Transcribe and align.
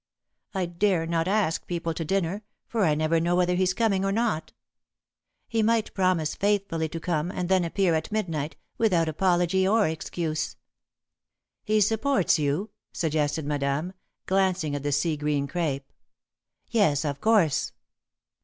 I 0.55 0.65
dare 0.65 1.05
not 1.05 1.27
ask 1.27 1.67
people 1.67 1.93
to 1.93 2.03
dinner, 2.03 2.41
for 2.67 2.85
I 2.85 2.95
never 2.95 3.19
know 3.19 3.35
whether 3.35 3.53
he's 3.53 3.75
coming 3.75 4.03
or 4.03 4.11
not. 4.11 4.51
He 5.47 5.61
might 5.61 5.93
promise 5.93 6.33
faithfully 6.33 6.89
to 6.89 6.99
come, 6.99 7.29
and 7.29 7.49
then 7.49 7.63
appear 7.63 7.93
at 7.93 8.11
midnight, 8.11 8.55
without 8.79 9.07
apology 9.07 9.67
or 9.67 9.87
excuse." 9.87 10.55
[Sidenote: 11.67 11.75
All 11.75 11.75
Sorts 11.75 11.85
of 11.85 11.87
Subterfuges] 11.87 11.87
"He 11.87 11.89
supports 11.93 12.39
you," 12.39 12.69
suggested 12.91 13.45
Madame, 13.45 13.93
glancing 14.25 14.73
at 14.73 14.81
the 14.81 14.91
sea 14.91 15.15
green 15.15 15.47
crêpe. 15.47 15.83
"Yes, 16.67 17.05
of 17.05 17.21
course. 17.21 17.73